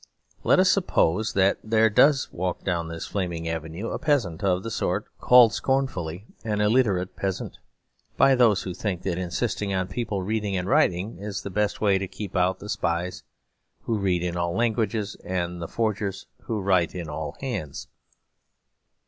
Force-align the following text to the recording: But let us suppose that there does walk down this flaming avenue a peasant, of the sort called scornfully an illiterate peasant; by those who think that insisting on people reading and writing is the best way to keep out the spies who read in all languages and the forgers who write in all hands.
But 0.41 0.49
let 0.49 0.59
us 0.59 0.71
suppose 0.71 1.33
that 1.33 1.59
there 1.63 1.87
does 1.87 2.27
walk 2.33 2.63
down 2.63 2.87
this 2.87 3.05
flaming 3.05 3.47
avenue 3.47 3.89
a 3.91 3.99
peasant, 3.99 4.43
of 4.43 4.63
the 4.63 4.71
sort 4.71 5.05
called 5.19 5.53
scornfully 5.53 6.25
an 6.43 6.59
illiterate 6.59 7.15
peasant; 7.15 7.59
by 8.17 8.33
those 8.33 8.63
who 8.63 8.73
think 8.73 9.03
that 9.03 9.19
insisting 9.19 9.75
on 9.75 9.87
people 9.87 10.23
reading 10.23 10.57
and 10.57 10.67
writing 10.67 11.19
is 11.19 11.43
the 11.43 11.51
best 11.51 11.81
way 11.81 11.99
to 11.99 12.07
keep 12.07 12.35
out 12.35 12.57
the 12.57 12.67
spies 12.67 13.21
who 13.83 13.99
read 13.99 14.23
in 14.23 14.35
all 14.37 14.55
languages 14.55 15.17
and 15.23 15.61
the 15.61 15.67
forgers 15.67 16.25
who 16.45 16.59
write 16.59 16.95
in 16.95 17.07
all 17.07 17.37
hands. 17.39 17.87